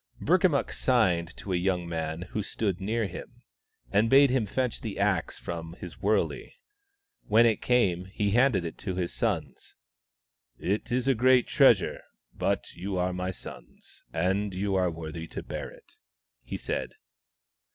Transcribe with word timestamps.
Burkamukk 0.19 0.71
signed 0.71 1.37
to 1.37 1.53
a 1.53 1.57
young 1.57 1.87
man 1.87 2.23
who 2.31 2.41
stood 2.41 2.79
THE 2.79 2.85
STONE 2.85 2.89
AXE 2.89 3.03
OF 3.03 3.05
BURKAMUKK 3.05 3.11
23 3.11 3.13
near 3.13 3.19
him, 3.19 3.43
and 3.99 4.09
bade 4.09 4.29
him 4.31 4.45
fetch 4.47 4.81
the 4.81 4.97
axe 4.97 5.37
from 5.37 5.73
his 5.73 6.01
wurley. 6.01 6.55
When 7.27 7.45
it 7.45 7.61
came, 7.61 8.05
he 8.05 8.31
handed 8.31 8.65
it 8.65 8.79
to 8.79 8.95
his 8.95 9.13
sons." 9.13 9.75
It 10.57 10.91
is 10.91 11.07
a 11.07 11.13
great 11.13 11.45
treasure, 11.45 12.01
but 12.33 12.73
you 12.73 12.97
are 12.97 13.13
my 13.13 13.29
sons, 13.29 14.03
and 14.11 14.55
you 14.55 14.73
are 14.73 14.89
worthy 14.89 15.27
to 15.27 15.43
bear 15.43 15.69
it," 15.69 15.99
he 16.43 16.57
said. 16.57 16.95